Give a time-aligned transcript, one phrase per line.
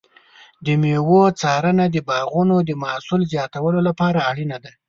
[0.65, 4.71] د مېوو څارنه د باغونو د محصول زیاتولو لپاره اړینه ده.